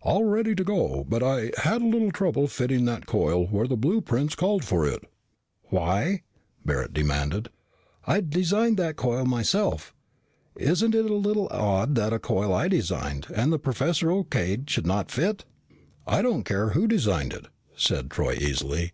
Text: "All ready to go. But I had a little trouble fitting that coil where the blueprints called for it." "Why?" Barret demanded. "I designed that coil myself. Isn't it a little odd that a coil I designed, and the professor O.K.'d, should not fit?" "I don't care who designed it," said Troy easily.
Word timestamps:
"All 0.00 0.24
ready 0.24 0.54
to 0.54 0.64
go. 0.64 1.04
But 1.06 1.22
I 1.22 1.52
had 1.58 1.82
a 1.82 1.86
little 1.86 2.10
trouble 2.10 2.48
fitting 2.48 2.86
that 2.86 3.04
coil 3.04 3.48
where 3.48 3.66
the 3.66 3.76
blueprints 3.76 4.34
called 4.34 4.64
for 4.64 4.88
it." 4.88 5.04
"Why?" 5.64 6.22
Barret 6.64 6.94
demanded. 6.94 7.50
"I 8.06 8.22
designed 8.22 8.78
that 8.78 8.96
coil 8.96 9.26
myself. 9.26 9.94
Isn't 10.56 10.94
it 10.94 11.04
a 11.04 11.12
little 11.14 11.48
odd 11.50 11.96
that 11.96 12.14
a 12.14 12.18
coil 12.18 12.54
I 12.54 12.68
designed, 12.68 13.26
and 13.34 13.52
the 13.52 13.58
professor 13.58 14.10
O.K.'d, 14.10 14.70
should 14.70 14.86
not 14.86 15.10
fit?" 15.10 15.44
"I 16.06 16.22
don't 16.22 16.44
care 16.44 16.70
who 16.70 16.88
designed 16.88 17.34
it," 17.34 17.44
said 17.76 18.10
Troy 18.10 18.38
easily. 18.40 18.92